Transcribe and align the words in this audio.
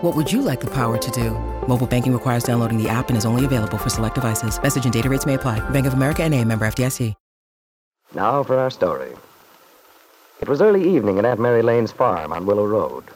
What 0.00 0.14
would 0.14 0.30
you 0.30 0.42
like 0.42 0.60
the 0.60 0.70
power 0.70 0.96
to 0.96 1.10
do? 1.10 1.32
Mobile 1.66 1.88
banking 1.88 2.12
requires 2.12 2.44
downloading 2.44 2.80
the 2.80 2.88
app 2.88 3.08
and 3.08 3.18
is 3.18 3.26
only 3.26 3.44
available 3.44 3.78
for 3.78 3.90
select 3.90 4.14
devices. 4.14 4.62
Message 4.62 4.84
and 4.84 4.92
data 4.92 5.08
rates 5.08 5.26
may 5.26 5.34
apply. 5.34 5.58
Bank 5.70 5.86
of 5.86 5.94
America 5.94 6.22
and 6.22 6.32
a 6.34 6.44
member 6.44 6.66
FDIC. 6.68 7.14
Now 8.14 8.44
for 8.44 8.56
our 8.56 8.70
story. 8.70 9.10
It 10.40 10.48
was 10.48 10.62
early 10.62 10.88
evening 10.88 11.18
at 11.18 11.24
Aunt 11.24 11.40
Mary 11.40 11.62
Lane's 11.62 11.90
farm 11.90 12.32
on 12.32 12.46
Willow 12.46 12.64
Road. 12.64 13.06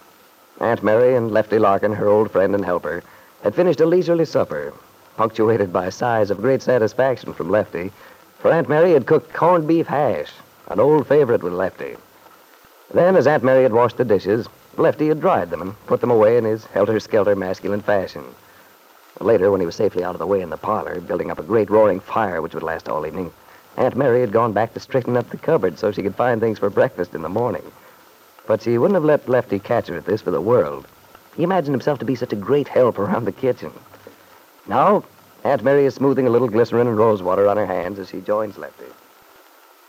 Aunt 0.58 0.82
Mary 0.82 1.14
and 1.14 1.30
Lefty 1.30 1.60
Larkin, 1.60 1.92
her 1.92 2.08
old 2.08 2.32
friend 2.32 2.52
and 2.52 2.64
helper, 2.64 3.04
had 3.44 3.54
finished 3.54 3.80
a 3.80 3.86
leisurely 3.86 4.24
supper, 4.24 4.74
punctuated 5.16 5.72
by 5.72 5.88
sighs 5.88 6.32
of 6.32 6.42
great 6.42 6.62
satisfaction 6.62 7.32
from 7.32 7.48
Lefty, 7.48 7.92
for 8.40 8.50
Aunt 8.50 8.68
Mary 8.68 8.92
had 8.92 9.06
cooked 9.06 9.32
corned 9.32 9.68
beef 9.68 9.86
hash, 9.86 10.32
an 10.66 10.80
old 10.80 11.06
favorite 11.06 11.44
with 11.44 11.52
Lefty. 11.52 11.96
Then, 12.92 13.14
as 13.14 13.28
Aunt 13.28 13.44
Mary 13.44 13.62
had 13.62 13.72
washed 13.72 13.98
the 13.98 14.04
dishes, 14.04 14.48
Lefty 14.76 15.08
had 15.08 15.20
dried 15.20 15.50
them 15.50 15.62
and 15.62 15.86
put 15.86 16.00
them 16.00 16.10
away 16.10 16.36
in 16.36 16.44
his 16.44 16.64
helter-skelter 16.66 17.36
masculine 17.36 17.82
fashion. 17.82 18.24
Later, 19.20 19.50
when 19.50 19.60
he 19.60 19.66
was 19.66 19.76
safely 19.76 20.02
out 20.02 20.14
of 20.14 20.18
the 20.18 20.26
way 20.26 20.40
in 20.40 20.50
the 20.50 20.56
parlor, 20.56 21.00
building 21.00 21.30
up 21.30 21.38
a 21.38 21.42
great 21.42 21.70
roaring 21.70 22.00
fire 22.00 22.40
which 22.40 22.54
would 22.54 22.62
last 22.62 22.88
all 22.88 23.06
evening, 23.06 23.32
Aunt 23.76 23.96
Mary 23.96 24.20
had 24.20 24.32
gone 24.32 24.52
back 24.52 24.74
to 24.74 24.80
straighten 24.80 25.16
up 25.16 25.28
the 25.30 25.36
cupboard 25.36 25.78
so 25.78 25.92
she 25.92 26.02
could 26.02 26.14
find 26.14 26.40
things 26.40 26.58
for 26.58 26.70
breakfast 26.70 27.14
in 27.14 27.22
the 27.22 27.28
morning. 27.28 27.62
But 28.46 28.62
she 28.62 28.78
wouldn't 28.78 28.96
have 28.96 29.04
let 29.04 29.28
Lefty 29.28 29.58
catch 29.58 29.88
her 29.88 29.96
at 29.96 30.06
this 30.06 30.22
for 30.22 30.30
the 30.30 30.40
world. 30.40 30.86
He 31.36 31.42
imagined 31.42 31.74
himself 31.74 31.98
to 32.00 32.04
be 32.04 32.14
such 32.14 32.32
a 32.32 32.36
great 32.36 32.68
help 32.68 32.98
around 32.98 33.24
the 33.24 33.32
kitchen. 33.32 33.72
Now, 34.66 35.04
Aunt 35.44 35.62
Mary 35.62 35.84
is 35.84 35.94
smoothing 35.94 36.26
a 36.26 36.30
little 36.30 36.48
glycerin 36.48 36.86
and 36.86 36.96
rose 36.96 37.22
water 37.22 37.48
on 37.48 37.56
her 37.56 37.66
hands 37.66 37.98
as 37.98 38.10
she 38.10 38.20
joins 38.20 38.58
Lefty. 38.58 38.86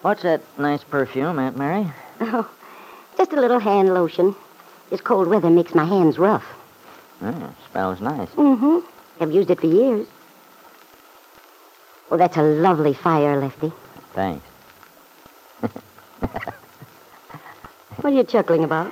What's 0.01 0.23
that 0.23 0.41
nice 0.57 0.83
perfume, 0.83 1.39
Aunt 1.39 1.57
Mary? 1.57 1.91
Oh, 2.19 2.49
just 3.17 3.33
a 3.33 3.39
little 3.39 3.59
hand 3.59 3.93
lotion. 3.93 4.35
This 4.89 5.01
cold 5.01 5.27
weather 5.27 5.49
makes 5.49 5.73
my 5.73 5.85
hands 5.85 6.17
rough. 6.17 6.45
Oh, 7.21 7.53
smells 7.71 8.01
nice. 8.01 8.29
Mm-hmm. 8.29 8.79
Have 9.19 9.31
used 9.31 9.49
it 9.49 9.59
for 9.61 9.67
years. 9.67 10.07
Oh, 12.11 12.17
that's 12.17 12.37
a 12.37 12.43
lovely 12.43 12.93
fire, 12.93 13.39
Lefty. 13.39 13.71
Thanks. 14.13 14.45
What 17.97 18.11
are 18.11 18.15
you 18.17 18.23
chuckling 18.23 18.63
about? 18.65 18.91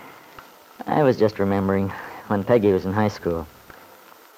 I 0.86 1.04
was 1.04 1.18
just 1.18 1.38
remembering 1.40 1.90
when 2.28 2.44
Peggy 2.46 2.72
was 2.72 2.86
in 2.86 2.94
high 2.94 3.10
school. 3.10 3.46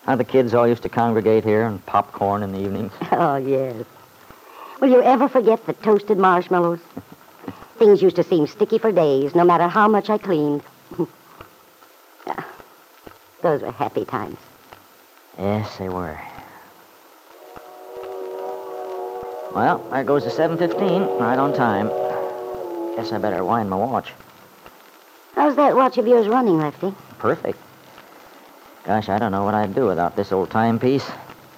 How 0.05 0.15
the 0.15 0.23
kids 0.23 0.53
all 0.55 0.67
used 0.67 0.81
to 0.83 0.89
congregate 0.89 1.43
here 1.43 1.65
and 1.67 1.85
popcorn 1.85 2.41
in 2.41 2.51
the 2.53 2.59
evenings. 2.59 2.91
Oh, 3.11 3.35
yes. 3.35 3.85
Will 4.79 4.89
you 4.89 5.03
ever 5.03 5.29
forget 5.29 5.63
the 5.67 5.73
toasted 5.73 6.17
marshmallows? 6.17 6.79
Things 7.77 8.01
used 8.01 8.15
to 8.15 8.23
seem 8.23 8.47
sticky 8.47 8.79
for 8.79 8.91
days, 8.91 9.35
no 9.35 9.43
matter 9.43 9.67
how 9.67 9.87
much 9.87 10.09
I 10.09 10.17
cleaned. 10.17 10.63
Those 13.43 13.61
were 13.61 13.71
happy 13.71 14.05
times. 14.05 14.37
Yes, 15.37 15.77
they 15.77 15.89
were. 15.89 16.17
Well, 19.53 19.85
there 19.91 20.05
goes 20.05 20.23
the 20.23 20.29
7.15, 20.29 21.19
right 21.19 21.37
on 21.37 21.53
time. 21.53 21.89
Guess 22.95 23.11
I 23.11 23.17
better 23.17 23.43
wind 23.43 23.69
my 23.69 23.75
watch. 23.75 24.13
How's 25.35 25.57
that 25.57 25.75
watch 25.75 25.97
of 25.97 26.07
yours 26.07 26.27
running, 26.27 26.57
Lefty? 26.57 26.93
Perfect. 27.19 27.59
Gosh, 28.85 29.09
I 29.09 29.19
don't 29.19 29.31
know 29.33 29.43
what 29.43 29.53
I'd 29.53 29.75
do 29.75 29.87
without 29.87 30.15
this 30.15 30.31
old 30.31 30.49
timepiece. 30.49 31.05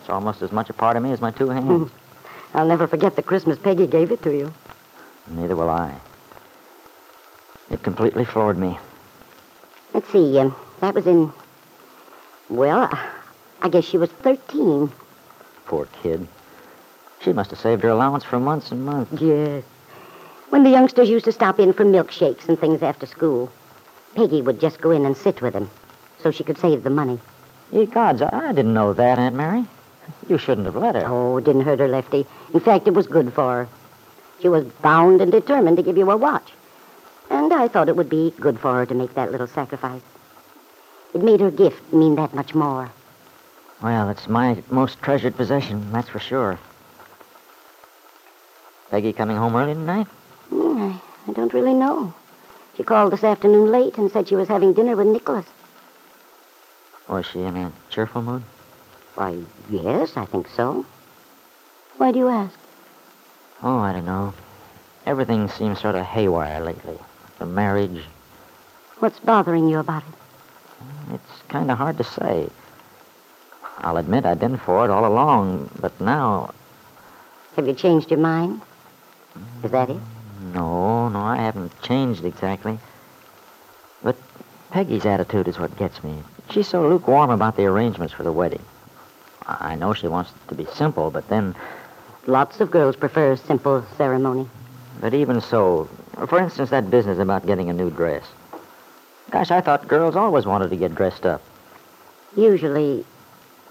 It's 0.02 0.10
almost 0.10 0.42
as 0.42 0.52
much 0.52 0.72
a 0.72 0.74
part 0.74 0.98
of 0.98 1.04
me 1.04 1.12
as 1.12 1.22
my 1.22 1.32
two 1.32 1.50
hands. 1.50 1.92
I'll 2.56 2.68
never 2.68 2.88
forget 2.88 3.16
the 3.16 3.24
Christmas 3.24 3.60
Peggy 3.60 3.86
gave 3.86 4.12
it 4.12 4.24
to 4.24 4.36
you. 4.36 4.52
Neither 5.28 5.56
will 5.56 5.70
I. 5.70 5.96
It 7.70 7.84
completely 7.84 8.26
floored 8.26 8.58
me. 8.58 8.80
Let's 9.94 10.10
see, 10.12 10.40
um, 10.40 10.56
that 10.80 10.96
was 10.96 11.06
in. 11.06 11.32
Well, 12.50 12.90
I 13.62 13.70
guess 13.70 13.86
she 13.86 13.98
was 13.98 14.10
13. 14.12 14.92
Poor 15.66 15.88
kid. 16.02 16.28
She 17.22 17.34
must 17.34 17.50
have 17.50 17.60
saved 17.60 17.82
her 17.84 17.90
allowance 17.90 18.24
for 18.24 18.40
months 18.40 18.72
and 18.72 18.86
months. 18.86 19.20
Yes. 19.22 19.64
When 20.50 20.64
the 20.64 20.70
youngsters 20.70 21.10
used 21.10 21.26
to 21.26 21.32
stop 21.32 21.60
in 21.60 21.74
for 21.74 21.84
milkshakes 21.84 22.48
and 22.48 22.60
things 22.60 22.84
after 22.84 23.08
school, 23.08 23.52
Peggy 24.16 24.42
would 24.42 24.60
just 24.60 24.80
go 24.80 24.92
in 24.92 25.06
and 25.06 25.18
sit 25.18 25.42
with 25.42 25.54
them 25.54 25.70
so 26.22 26.30
she 26.32 26.44
could 26.44 26.58
save 26.58 26.84
the 26.84 26.90
money. 26.90 27.20
Ye 27.72 27.88
gods, 27.88 28.22
I 28.22 28.30
I 28.32 28.52
didn't 28.54 28.74
know 28.74 28.94
that, 28.94 29.18
Aunt 29.18 29.36
Mary. 29.36 29.66
You 30.30 30.38
shouldn't 30.38 30.68
have 30.68 30.76
let 30.76 30.96
her. 30.96 31.06
Oh, 31.08 31.38
it 31.38 31.46
didn't 31.46 31.62
hurt 31.64 31.80
her, 31.80 31.88
Lefty. 31.88 32.28
In 32.54 32.60
fact, 32.60 32.88
it 32.88 32.94
was 32.94 33.08
good 33.08 33.34
for 33.34 33.66
her. 33.66 33.68
She 34.40 34.50
was 34.50 34.66
bound 34.82 35.20
and 35.20 35.32
determined 35.32 35.78
to 35.78 35.84
give 35.84 35.98
you 35.98 36.10
a 36.12 36.18
watch. 36.18 36.52
And 37.32 37.52
I 37.52 37.68
thought 37.68 37.90
it 37.90 37.96
would 37.96 38.10
be 38.10 38.34
good 38.40 38.60
for 38.60 38.74
her 38.76 38.86
to 38.86 38.94
make 38.94 39.16
that 39.16 39.32
little 39.32 39.48
sacrifice. 39.48 40.02
It 41.16 41.24
made 41.24 41.40
her 41.40 41.50
gift 41.50 41.94
mean 41.94 42.16
that 42.16 42.34
much 42.34 42.54
more. 42.54 42.92
Well, 43.82 44.10
it's 44.10 44.28
my 44.28 44.62
most 44.70 45.02
treasured 45.02 45.38
possession, 45.38 45.90
that's 45.94 46.10
for 46.10 46.20
sure. 46.20 46.60
Peggy 48.92 49.14
coming 49.14 49.38
home 49.38 49.56
early 49.56 49.74
tonight? 49.74 50.08
Hmm, 50.50 50.78
I, 50.78 51.02
I 51.30 51.34
don't 51.34 51.54
really 51.54 51.74
know. 51.74 52.14
She 52.76 52.84
called 52.84 53.14
this 53.14 53.24
afternoon 53.24 53.72
late 53.72 53.98
and 53.98 54.12
said 54.12 54.28
she 54.28 54.36
was 54.36 54.50
having 54.50 54.74
dinner 54.74 54.98
with 54.98 55.08
Nicholas. 55.08 55.46
Was 57.08 57.26
she 57.26 57.40
in 57.40 57.56
a 57.56 57.72
cheerful 57.90 58.22
mood? 58.22 58.44
Why, 59.14 59.38
yes, 59.70 60.18
I 60.18 60.26
think 60.26 60.50
so. 60.50 60.86
Why 61.96 62.12
do 62.12 62.20
you 62.20 62.28
ask? 62.28 62.60
Oh, 63.64 63.78
I 63.78 63.94
don't 63.94 64.06
know. 64.06 64.34
Everything 65.06 65.48
seems 65.48 65.80
sort 65.80 65.96
of 65.96 66.06
haywire 66.06 66.60
lately. 66.60 66.98
The 67.40 67.46
marriage, 67.46 68.04
What's 69.00 69.20
bothering 69.20 69.70
you 69.70 69.80
about 69.80 70.04
it? 70.04 70.25
It's 71.16 71.42
kind 71.50 71.72
of 71.72 71.78
hard 71.78 71.98
to 71.98 72.04
say. 72.04 72.50
I'll 73.80 73.98
admit 73.98 74.26
I've 74.26 74.40
been 74.40 74.58
for 74.58 74.86
it 74.86 74.92
all 74.92 75.06
along, 75.06 75.70
but 75.80 76.00
now, 76.00 76.54
Have 77.56 77.68
you 77.68 77.74
changed 77.74 78.10
your 78.12 78.20
mind? 78.20 78.62
Is 79.64 79.72
that 79.72 79.90
it? 79.90 79.98
no, 80.54 81.10
no, 81.10 81.20
I 81.20 81.38
haven't 81.38 81.82
changed 81.82 82.24
exactly. 82.24 82.78
But 84.04 84.16
Peggy's 84.72 85.06
attitude 85.06 85.48
is 85.48 85.58
what 85.60 85.76
gets 85.78 86.04
me. 86.04 86.22
She's 86.52 86.68
so 86.68 86.88
lukewarm 86.88 87.30
about 87.32 87.56
the 87.58 87.66
arrangements 87.66 88.14
for 88.14 88.24
the 88.24 88.32
wedding. 88.32 88.62
I 89.48 89.76
know 89.76 89.94
she 89.94 90.08
wants 90.08 90.32
it 90.32 90.48
to 90.50 90.56
be 90.56 90.66
simple, 90.74 91.12
but 91.12 91.28
then, 91.30 91.56
Lots 92.28 92.60
of 92.60 92.72
girls 92.72 92.96
prefer 92.96 93.34
a 93.34 93.38
simple 93.38 93.86
ceremony. 93.98 94.48
but 95.00 95.14
even 95.14 95.42
so, 95.42 95.88
for 96.28 96.40
instance, 96.40 96.70
that 96.72 96.90
business 96.90 97.20
about 97.20 97.46
getting 97.46 97.70
a 97.70 97.74
new 97.74 97.90
dress. 97.92 98.24
Gosh, 99.36 99.52
I 99.52 99.60
thought 99.60 99.90
girls 99.90 100.16
always 100.16 100.46
wanted 100.46 100.70
to 100.70 100.78
get 100.78 100.96
dressed 100.96 101.26
up. 101.26 101.42
Usually, 102.38 103.04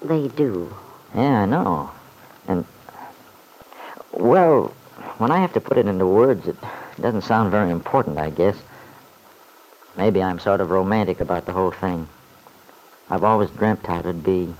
they 0.03 0.29
do. 0.29 0.71
Yeah, 1.15 1.41
I 1.41 1.47
know. 1.47 1.91
And, 2.47 2.67
well, 4.13 4.75
when 5.17 5.31
I 5.31 5.39
have 5.39 5.55
to 5.55 5.63
put 5.63 5.79
it 5.79 5.87
into 5.87 6.07
words, 6.07 6.47
it 6.47 6.57
doesn't 7.01 7.23
sound 7.23 7.51
very 7.51 7.71
important, 7.71 8.19
I 8.19 8.29
guess. 8.29 8.59
Maybe 9.97 10.23
I'm 10.23 10.39
sort 10.39 10.61
of 10.61 10.71
romantic 10.71 11.21
about 11.23 11.47
the 11.47 11.53
whole 11.53 11.71
thing. 11.71 12.09
I've 13.09 13.25
always 13.25 13.49
dreamt 13.49 13.87
how 13.87 14.01
it'd 14.01 14.23
be 14.23 14.55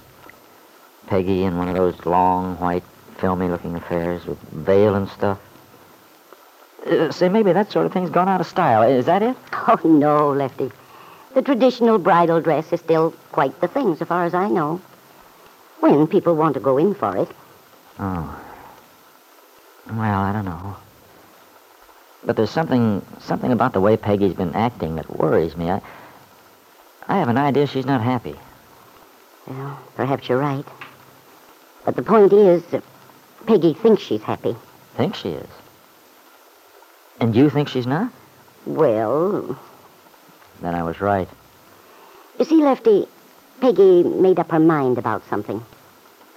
Peggy 1.09 1.45
in 1.45 1.59
one 1.59 1.69
of 1.69 1.75
those 1.75 2.07
long, 2.07 2.57
white, 2.57 2.85
filmy-looking 3.19 3.75
affairs 3.75 4.25
with 4.25 4.39
veil 4.53 4.95
and 4.95 5.11
stuff. 5.11 5.39
Uh, 6.87 7.13
say, 7.13 7.29
maybe 7.29 7.53
that 7.53 7.71
sort 7.71 7.85
of 7.85 7.93
thing's 7.93 8.09
gone 8.09 8.31
out 8.31 8.41
of 8.41 8.47
style. 8.47 8.81
Is 8.89 9.05
that 9.05 9.23
it? 9.23 9.37
Oh, 9.67 9.81
no, 9.85 10.31
Lefty. 10.31 10.73
The 11.35 11.43
traditional 11.43 11.99
bridal 11.99 12.41
dress 12.41 12.73
is 12.73 12.81
still 12.81 13.13
quite 13.33 13.61
the 13.61 13.67
thing, 13.67 13.97
so 13.97 14.05
far 14.05 14.25
as 14.25 14.35
I 14.35 14.49
know. 14.49 14.81
When 15.81 16.07
people 16.07 16.37
want 16.37 16.55
to 16.55 16.61
go 16.61 16.79
in 16.79 16.95
for 16.95 17.17
it. 17.17 17.29
Oh. 17.99 18.41
Well, 19.91 20.21
I 20.21 20.33
don't 20.33 20.45
know. 20.45 20.77
But 22.25 22.37
there's 22.37 22.51
something 22.51 23.05
something 23.21 23.53
about 23.53 23.73
the 23.73 23.81
way 23.81 23.97
Peggy's 23.97 24.35
been 24.35 24.55
acting 24.55 24.95
that 24.95 25.11
worries 25.11 25.57
me. 25.57 25.71
I 25.71 25.83
I 27.09 27.19
have 27.19 27.29
an 27.29 27.37
idea 27.37 27.67
she's 27.67 27.85
not 27.85 28.01
happy. 28.01 28.37
Well, 29.47 29.79
perhaps 29.95 30.29
you're 30.29 30.39
right. 30.39 30.65
But 31.85 31.97
the 31.97 32.03
point 32.03 32.33
is, 32.33 32.63
Peggy 33.45 33.75
thinks 33.75 34.03
she's 34.03 34.23
happy. 34.23 34.57
Thinks 34.97 35.19
she 35.19 35.31
is. 35.31 35.49
And 37.21 37.37
you 37.37 37.51
think 37.51 37.69
she's 37.69 37.87
not? 37.87 38.11
Well, 38.65 39.59
Then 40.61 40.75
I 40.75 40.83
was 40.83 41.01
right. 41.01 41.29
you 42.39 42.45
see, 42.45 42.63
Lefty, 42.63 43.07
Peggy 43.61 44.03
made 44.03 44.39
up 44.39 44.51
her 44.51 44.59
mind 44.59 44.99
about 44.99 45.27
something. 45.29 45.65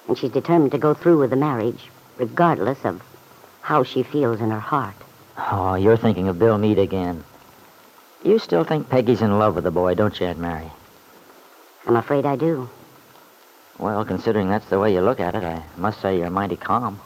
And 0.08 0.18
she's 0.18 0.32
determined 0.32 0.72
to 0.72 0.78
go 0.78 0.94
through 0.94 1.20
with 1.20 1.30
the 1.30 1.36
marriage, 1.36 1.90
regardless 2.18 2.84
of 2.86 3.02
how 3.62 3.84
she 3.84 4.04
feels 4.04 4.40
in 4.40 4.52
her 4.52 4.60
heart. 4.60 4.96
Oh, 5.38 5.76
you're 5.76 5.98
thinking 5.98 6.28
of 6.28 6.40
Bill 6.40 6.58
Meade 6.58 6.80
again. 6.80 7.24
You 8.24 8.40
still 8.40 8.64
think 8.64 8.90
Peggy's 8.90 9.22
in 9.22 9.38
love 9.38 9.56
with 9.56 9.64
the 9.64 9.72
boy, 9.72 9.94
don't 9.94 10.20
you, 10.20 10.26
Aunt 10.26 10.40
Mary? 10.40 10.72
I'm 11.86 11.96
afraid 11.96 12.26
I 12.26 12.36
do. 12.36 12.70
Well, 13.78 14.04
considering 14.06 14.50
that's 14.50 14.70
the 14.70 14.80
way 14.80 14.94
you 14.94 15.02
look 15.02 15.20
at 15.20 15.36
it, 15.36 15.44
I 15.44 15.64
must 15.78 16.02
say 16.02 16.18
you're 16.18 16.30
mighty 16.30 16.56
calm. 16.58 17.00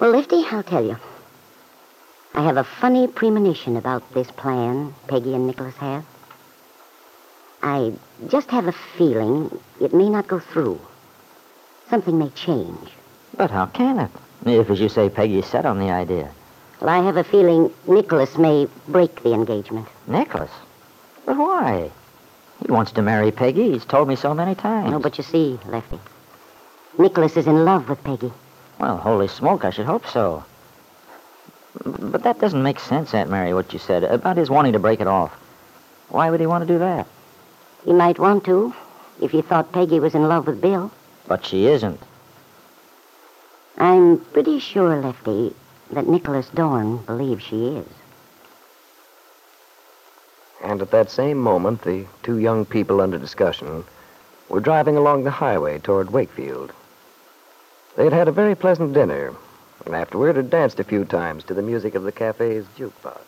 Well, 0.00 0.10
Lefty, 0.10 0.44
I'll 0.50 0.62
tell 0.62 0.84
you. 0.84 0.96
I 2.34 2.42
have 2.42 2.56
a 2.56 2.64
funny 2.64 3.06
premonition 3.08 3.76
about 3.76 4.14
this 4.14 4.30
plan 4.30 4.94
Peggy 5.06 5.34
and 5.34 5.46
Nicholas 5.46 5.76
have. 5.76 6.04
I 7.62 7.92
just 8.28 8.50
have 8.50 8.66
a 8.66 8.72
feeling 8.72 9.56
it 9.80 9.92
may 9.92 10.08
not 10.08 10.28
go 10.28 10.38
through. 10.38 10.80
Something 11.90 12.18
may 12.18 12.30
change. 12.30 12.88
But 13.36 13.50
how 13.50 13.66
can 13.66 13.98
it? 13.98 14.10
If, 14.46 14.70
as 14.70 14.80
you 14.80 14.88
say, 14.88 15.08
Peggy's 15.08 15.46
set 15.46 15.66
on 15.66 15.78
the 15.78 15.90
idea. 15.90 16.30
Well, 16.80 16.90
I 16.90 17.04
have 17.04 17.16
a 17.16 17.24
feeling 17.24 17.72
Nicholas 17.86 18.36
may 18.38 18.66
break 18.88 19.22
the 19.22 19.34
engagement. 19.34 19.86
Nicholas? 20.06 20.50
But 21.26 21.36
why? 21.36 21.90
He 22.64 22.72
wants 22.72 22.92
to 22.92 23.02
marry 23.02 23.30
Peggy. 23.30 23.72
He's 23.72 23.84
told 23.84 24.08
me 24.08 24.16
so 24.16 24.34
many 24.34 24.54
times. 24.54 24.90
No, 24.90 24.98
but 24.98 25.18
you 25.18 25.24
see, 25.24 25.58
Lefty, 25.66 26.00
Nicholas 26.98 27.36
is 27.36 27.46
in 27.46 27.64
love 27.64 27.88
with 27.88 28.02
Peggy. 28.02 28.32
Well, 28.80 28.96
holy 28.96 29.28
smoke, 29.28 29.64
I 29.64 29.70
should 29.70 29.86
hope 29.86 30.06
so. 30.06 30.44
But 31.74 32.22
that 32.24 32.40
doesn't 32.40 32.62
make 32.62 32.78
sense, 32.78 33.14
Aunt 33.14 33.30
Mary, 33.30 33.54
what 33.54 33.72
you 33.72 33.78
said 33.78 34.04
about 34.04 34.36
his 34.36 34.50
wanting 34.50 34.74
to 34.74 34.78
break 34.78 35.00
it 35.00 35.06
off. 35.06 35.32
Why 36.08 36.30
would 36.30 36.40
he 36.40 36.46
want 36.46 36.66
to 36.66 36.72
do 36.72 36.78
that? 36.78 37.06
He 37.84 37.92
might 37.92 38.18
want 38.18 38.44
to 38.44 38.74
if 39.20 39.30
he 39.30 39.42
thought 39.42 39.72
Peggy 39.72 40.00
was 40.00 40.14
in 40.14 40.28
love 40.28 40.46
with 40.46 40.60
Bill. 40.60 40.90
But 41.26 41.44
she 41.44 41.66
isn't. 41.66 42.00
I'm 43.78 44.18
pretty 44.18 44.58
sure, 44.58 45.00
Lefty, 45.00 45.54
that 45.90 46.06
Nicholas 46.06 46.48
Dorn 46.50 46.98
believes 46.98 47.42
she 47.42 47.66
is. 47.68 47.86
And 50.62 50.80
at 50.82 50.90
that 50.90 51.10
same 51.10 51.38
moment, 51.38 51.82
the 51.82 52.04
two 52.22 52.38
young 52.38 52.64
people 52.64 53.00
under 53.00 53.18
discussion 53.18 53.84
were 54.48 54.60
driving 54.60 54.96
along 54.96 55.24
the 55.24 55.30
highway 55.30 55.78
toward 55.78 56.12
Wakefield. 56.12 56.72
They 57.96 58.04
had 58.04 58.12
had 58.12 58.28
a 58.28 58.32
very 58.32 58.54
pleasant 58.54 58.92
dinner, 58.92 59.34
and 59.86 59.94
afterward 59.94 60.36
had 60.36 60.50
danced 60.50 60.80
a 60.80 60.84
few 60.84 61.04
times 61.04 61.44
to 61.44 61.54
the 61.54 61.62
music 61.62 61.94
of 61.94 62.02
the 62.04 62.12
cafe's 62.12 62.66
jukebox. 62.78 63.20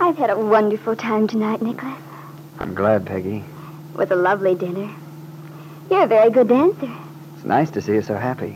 I've 0.00 0.16
had 0.16 0.30
a 0.30 0.38
wonderful 0.38 0.96
time 0.96 1.26
tonight, 1.26 1.62
Nicholas. 1.62 1.98
I'm 2.58 2.74
glad, 2.74 3.06
Peggy. 3.06 3.44
With 3.94 4.10
a 4.10 4.16
lovely 4.16 4.54
dinner. 4.54 4.90
You're 5.90 6.04
a 6.04 6.06
very 6.06 6.30
good 6.30 6.48
dancer. 6.48 6.92
It's 7.36 7.44
nice 7.44 7.70
to 7.72 7.80
see 7.80 7.92
you 7.92 8.02
so 8.02 8.16
happy. 8.16 8.52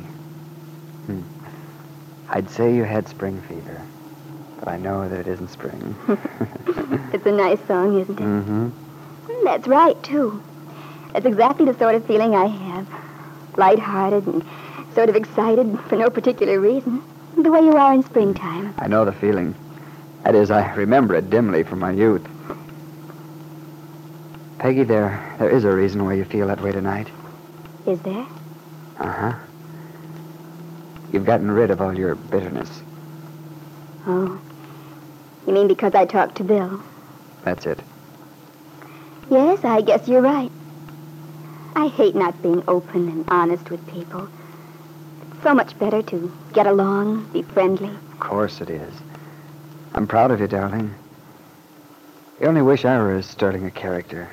Hmm. 1.07 1.23
I'd 2.29 2.51
say 2.51 2.75
you 2.75 2.85
had 2.85 3.09
spring 3.09 3.41
fever, 3.43 3.81
but 4.59 4.69
I 4.69 4.77
know 4.77 5.09
that 5.09 5.21
it 5.21 5.29
isn't 5.29 5.49
spring. 5.49 5.97
It's 7.11 7.25
a 7.25 7.33
nice 7.33 7.59
song, 7.67 7.99
isn't 7.99 8.21
it? 8.21 8.23
mm-hmm. 8.23 8.69
That's 9.45 9.67
right, 9.67 10.01
too. 10.03 10.43
That's 11.13 11.27
exactly 11.27 11.65
the 11.67 11.79
sort 11.79 11.95
of 11.95 12.07
feeling 12.07 12.35
I 12.35 12.47
have. 12.47 12.89
Light-hearted 13.57 14.27
and 14.27 14.45
sort 14.95 15.09
of 15.09 15.17
excited 15.17 15.79
for 15.89 15.97
no 15.97 16.11
particular 16.11 16.61
reason. 16.61 17.03
The 17.37 17.51
way 17.51 17.61
you 17.61 17.77
are 17.77 17.95
in 17.95 18.03
springtime. 18.03 18.75
I 18.79 18.89
know 18.89 19.05
the 19.05 19.13
feeling. 19.13 19.55
That 20.25 20.35
is, 20.35 20.51
I 20.51 20.75
remember 20.75 21.15
it 21.15 21.31
dimly 21.31 21.63
from 21.63 21.79
my 21.79 21.93
youth. 21.93 22.27
Peggy, 24.59 24.83
there, 24.83 25.37
there 25.39 25.51
is 25.51 25.65
a 25.65 25.71
reason 25.71 26.05
why 26.05 26.15
you 26.15 26.25
feel 26.25 26.49
that 26.49 26.61
way 26.61 26.73
tonight. 26.73 27.09
Is 27.87 28.01
there? 28.01 28.27
Uh-huh. 28.99 29.35
You've 31.13 31.25
gotten 31.25 31.51
rid 31.51 31.71
of 31.71 31.81
all 31.81 31.97
your 31.97 32.17
bitterness. 32.17 32.83
Oh. 34.07 34.39
You 35.47 35.53
mean 35.53 35.69
because 35.69 35.95
I 35.95 36.05
talked 36.05 36.37
to 36.37 36.45
Bill? 36.45 36.83
That's 37.45 37.67
it. 37.67 37.81
Yes, 39.31 39.65
I 39.65 39.81
guess 39.81 40.09
you're 40.09 40.21
right. 40.21 40.51
I 41.79 41.87
hate 41.87 42.17
not 42.17 42.43
being 42.43 42.65
open 42.67 43.09
and 43.09 43.25
honest 43.29 43.71
with 43.71 43.87
people. 43.87 44.29
It's 45.23 45.43
so 45.45 45.55
much 45.55 45.79
better 45.79 46.03
to 46.03 46.37
get 46.53 46.67
along, 46.67 47.31
be 47.33 47.43
friendly. 47.43 47.91
Of 47.91 48.19
course 48.19 48.61
it 48.61 48.69
is. 48.69 48.93
I'm 49.95 50.09
proud 50.09 50.33
of 50.33 50.41
you, 50.41 50.49
darling. 50.49 50.93
I 52.41 52.47
only 52.47 52.63
wish 52.63 52.85
I 52.85 52.99
were 52.99 53.15
as 53.15 53.27
sterling 53.27 53.65
a 53.65 53.71
character, 53.71 54.29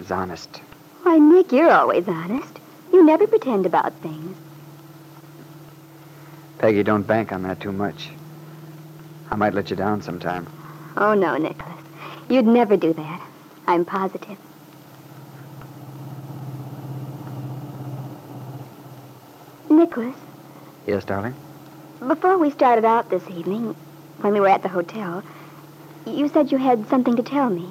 as 0.00 0.10
honest. 0.10 0.56
Why, 1.04 1.18
Nick, 1.18 1.52
you're 1.52 1.70
always 1.70 2.08
honest. 2.08 2.58
You 2.92 3.04
never 3.04 3.28
pretend 3.28 3.66
about 3.66 3.92
things. 4.00 4.36
Peggy, 6.58 6.82
don't 6.82 7.06
bank 7.06 7.30
on 7.30 7.44
that 7.44 7.60
too 7.60 7.70
much. 7.70 8.08
I 9.30 9.36
might 9.36 9.54
let 9.54 9.70
you 9.70 9.76
down 9.76 10.02
sometime. 10.02 10.48
Oh, 10.96 11.14
no, 11.14 11.36
Nicholas. 11.36 11.84
You'd 12.28 12.48
never 12.48 12.76
do 12.76 12.92
that. 12.94 13.20
I'm 13.68 13.84
positive. 13.84 14.38
Nicholas, 19.76 20.16
Yes, 20.86 21.04
darling? 21.04 21.34
before 22.06 22.36
we 22.38 22.50
started 22.50 22.84
out 22.84 23.08
this 23.10 23.28
evening, 23.30 23.74
when 24.20 24.32
we 24.32 24.40
were 24.40 24.48
at 24.48 24.62
the 24.62 24.68
hotel, 24.68 25.22
you 26.06 26.28
said 26.28 26.52
you 26.52 26.58
had 26.58 26.86
something 26.88 27.16
to 27.16 27.22
tell 27.22 27.48
me. 27.48 27.68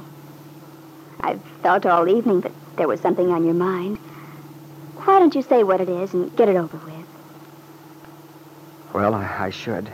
I've 1.21 1.41
felt 1.61 1.85
all 1.85 2.07
evening 2.07 2.41
that 2.41 2.51
there 2.77 2.87
was 2.87 2.99
something 2.99 3.29
on 3.31 3.45
your 3.45 3.53
mind. 3.53 3.97
Why 5.05 5.19
don't 5.19 5.35
you 5.35 5.41
say 5.43 5.63
what 5.63 5.81
it 5.81 5.89
is 5.89 6.13
and 6.13 6.35
get 6.35 6.49
it 6.49 6.55
over 6.55 6.77
with? 6.77 7.05
Well, 8.93 9.13
I, 9.13 9.45
I 9.45 9.49
should. 9.49 9.91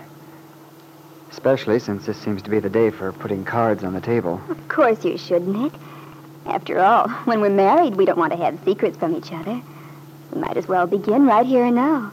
Especially 1.31 1.79
since 1.79 2.05
this 2.05 2.17
seems 2.17 2.41
to 2.43 2.49
be 2.49 2.59
the 2.59 2.69
day 2.69 2.89
for 2.89 3.11
putting 3.11 3.45
cards 3.45 3.83
on 3.83 3.93
the 3.93 4.01
table. 4.01 4.41
Of 4.49 4.67
course 4.67 5.03
you 5.05 5.17
should, 5.17 5.47
Nick. 5.47 5.73
After 6.45 6.79
all, 6.79 7.07
when 7.25 7.41
we're 7.41 7.49
married, 7.49 7.95
we 7.95 8.05
don't 8.05 8.17
want 8.17 8.31
to 8.33 8.37
have 8.39 8.57
secrets 8.65 8.97
from 8.97 9.15
each 9.15 9.31
other. 9.31 9.61
We 10.31 10.41
might 10.41 10.57
as 10.57 10.67
well 10.67 10.88
begin 10.88 11.25
right 11.25 11.45
here 11.45 11.65
and 11.65 11.75
now, 11.75 12.12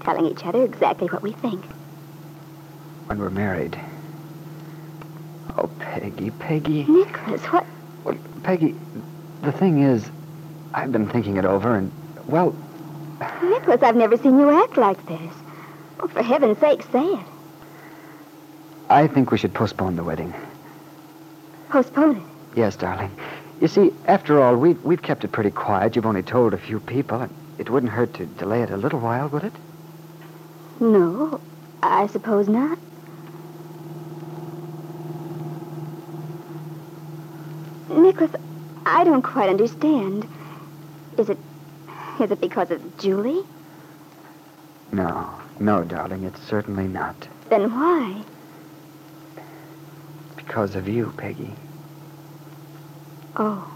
telling 0.00 0.26
each 0.26 0.44
other 0.44 0.62
exactly 0.64 1.08
what 1.08 1.22
we 1.22 1.32
think. 1.32 1.64
When 3.06 3.18
we're 3.18 3.30
married. 3.30 3.78
Oh, 5.58 5.68
Peggy, 5.78 6.30
Peggy. 6.30 6.84
Nicholas, 6.84 7.42
what? 7.46 7.66
Well, 8.04 8.16
Peggy, 8.42 8.74
the 9.42 9.52
thing 9.52 9.82
is, 9.82 10.08
I've 10.72 10.92
been 10.92 11.08
thinking 11.08 11.36
it 11.36 11.44
over, 11.44 11.74
and, 11.74 11.90
well, 12.26 12.54
Nicholas, 13.42 13.82
I've 13.82 13.96
never 13.96 14.16
seen 14.16 14.38
you 14.38 14.50
act 14.50 14.76
like 14.76 15.04
this. 15.06 15.32
Oh, 15.98 16.08
for 16.08 16.22
heaven's 16.22 16.58
sake, 16.58 16.82
say 16.92 17.04
it. 17.04 17.26
I 18.88 19.06
think 19.06 19.30
we 19.30 19.38
should 19.38 19.52
postpone 19.52 19.96
the 19.96 20.04
wedding. 20.04 20.32
Postpone 21.68 22.16
it. 22.16 22.22
Yes, 22.56 22.76
darling. 22.76 23.10
You 23.60 23.68
see, 23.68 23.92
after 24.06 24.40
all, 24.40 24.56
we've, 24.56 24.82
we've 24.82 25.02
kept 25.02 25.24
it 25.24 25.32
pretty 25.32 25.50
quiet. 25.50 25.94
You've 25.94 26.06
only 26.06 26.22
told 26.22 26.54
a 26.54 26.58
few 26.58 26.80
people, 26.80 27.20
and 27.20 27.34
it 27.60 27.68
wouldn't 27.68 27.92
hurt 27.92 28.14
to 28.14 28.24
delay 28.24 28.62
it 28.62 28.70
a 28.70 28.76
little 28.78 29.00
while, 29.00 29.28
would 29.28 29.44
it? 29.44 29.52
No, 30.80 31.38
I 31.82 32.06
suppose 32.06 32.48
not. 32.48 32.78
Nicholas, 37.90 38.30
I 38.86 39.04
don't 39.04 39.20
quite 39.20 39.50
understand. 39.50 40.26
Is 41.18 41.28
it. 41.28 41.36
Is 42.18 42.30
it 42.30 42.40
because 42.40 42.70
of 42.70 42.98
Julie? 42.98 43.44
No, 44.90 45.30
no, 45.58 45.84
darling, 45.84 46.24
it's 46.24 46.40
certainly 46.40 46.88
not. 46.88 47.28
Then 47.50 47.70
why? 47.70 48.22
Because 50.34 50.76
of 50.76 50.88
you, 50.88 51.12
Peggy. 51.18 51.52
Oh. 53.36 53.70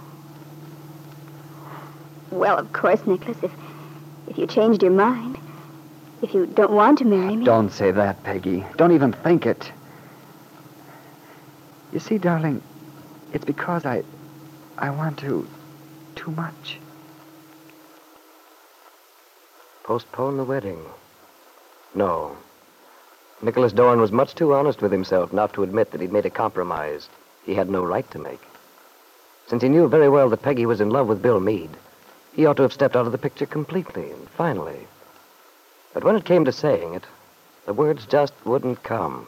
Well, 2.30 2.58
of 2.58 2.72
course, 2.72 3.06
Nicholas, 3.06 3.36
if, 3.42 3.52
if 4.28 4.38
you 4.38 4.46
changed 4.46 4.82
your 4.82 4.92
mind. 4.92 5.38
if 6.22 6.32
you 6.32 6.46
don't 6.46 6.72
want 6.72 6.98
to 6.98 7.04
marry 7.04 7.36
me. 7.36 7.44
Don't 7.44 7.70
say 7.70 7.90
that, 7.90 8.22
Peggy. 8.24 8.64
Don't 8.76 8.92
even 8.92 9.12
think 9.12 9.44
it. 9.46 9.70
You 11.92 12.00
see, 12.00 12.18
darling, 12.18 12.62
it's 13.32 13.44
because 13.44 13.84
I. 13.84 14.02
I 14.78 14.90
want 14.90 15.18
to. 15.20 15.46
too 16.16 16.30
much. 16.32 16.78
Postpone 19.84 20.36
the 20.38 20.44
wedding. 20.44 20.78
No. 21.94 22.36
Nicholas 23.42 23.72
Dorn 23.72 24.00
was 24.00 24.10
much 24.10 24.34
too 24.34 24.54
honest 24.54 24.80
with 24.80 24.90
himself 24.90 25.32
not 25.32 25.52
to 25.52 25.62
admit 25.62 25.90
that 25.90 26.00
he'd 26.00 26.12
made 26.12 26.24
a 26.26 26.30
compromise 26.30 27.08
he 27.44 27.54
had 27.54 27.68
no 27.68 27.84
right 27.84 28.10
to 28.10 28.18
make. 28.18 28.40
Since 29.46 29.62
he 29.62 29.68
knew 29.68 29.86
very 29.88 30.08
well 30.08 30.30
that 30.30 30.42
Peggy 30.42 30.64
was 30.64 30.80
in 30.80 30.88
love 30.88 31.06
with 31.06 31.20
Bill 31.22 31.38
Meade, 31.40 31.76
he 32.34 32.46
ought 32.46 32.56
to 32.56 32.62
have 32.62 32.72
stepped 32.72 32.96
out 32.96 33.06
of 33.06 33.12
the 33.12 33.18
picture 33.18 33.46
completely 33.46 34.10
and 34.10 34.28
finally. 34.30 34.86
But 35.92 36.04
when 36.04 36.16
it 36.16 36.24
came 36.24 36.44
to 36.44 36.52
saying 36.52 36.94
it, 36.94 37.04
the 37.66 37.72
words 37.72 38.06
just 38.06 38.34
wouldn't 38.44 38.82
come. 38.82 39.26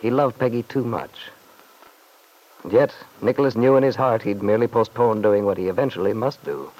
He 0.00 0.10
loved 0.10 0.38
Peggy 0.38 0.62
too 0.62 0.84
much. 0.84 1.30
And 2.62 2.72
yet, 2.72 2.94
Nicholas 3.22 3.54
knew 3.54 3.76
in 3.76 3.82
his 3.82 3.96
heart 3.96 4.22
he'd 4.22 4.42
merely 4.42 4.66
postponed 4.66 5.22
doing 5.22 5.44
what 5.44 5.58
he 5.58 5.68
eventually 5.68 6.12
must 6.12 6.44
do. 6.44 6.70